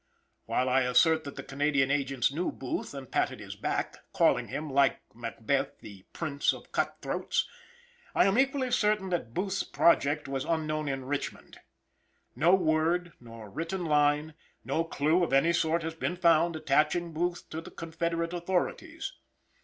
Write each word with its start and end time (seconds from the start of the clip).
While 0.45 0.67
I 0.67 0.81
assert 0.81 1.25
that 1.25 1.35
the 1.35 1.43
Canadian 1.43 1.91
agents 1.91 2.31
knew 2.33 2.51
Booth 2.51 2.95
and 2.95 3.11
patted 3.11 3.39
his 3.39 3.55
back, 3.55 3.97
calling 4.13 4.47
him, 4.47 4.67
like 4.67 4.99
Macbeth, 5.13 5.77
the 5.81 6.07
"prince 6.11 6.53
of 6.53 6.71
cut 6.71 6.97
throats," 7.03 7.47
I 8.15 8.25
am 8.25 8.39
equally 8.39 8.71
certain 8.71 9.09
that 9.09 9.35
Booth's 9.35 9.61
project 9.61 10.27
was 10.27 10.43
unknown 10.43 10.87
in 10.87 11.05
Richmond. 11.05 11.59
No 12.35 12.55
word, 12.55 13.13
nor 13.19 13.51
written 13.51 13.85
line, 13.85 14.33
no 14.65 14.83
clue 14.83 15.23
of 15.23 15.33
any 15.33 15.53
sort 15.53 15.83
has 15.83 15.93
been 15.93 16.15
found 16.15 16.55
attaching 16.55 17.13
Booth 17.13 17.47
to 17.51 17.61
the 17.61 17.69
confederate 17.69 18.33
authorities. 18.33 19.13